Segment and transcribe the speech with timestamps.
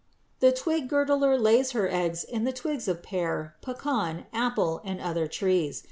[0.23, 4.99] = The twig girdler lays her eggs in the twigs of pear, pecan, apple, and
[4.99, 5.79] other trees.